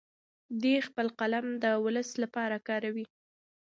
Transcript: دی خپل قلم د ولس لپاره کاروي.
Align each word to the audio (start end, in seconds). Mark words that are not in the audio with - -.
دی 0.61 0.75
خپل 0.87 1.07
قلم 1.19 1.45
د 1.63 1.65
ولس 1.85 2.09
لپاره 2.23 2.57
کاروي. 2.67 3.05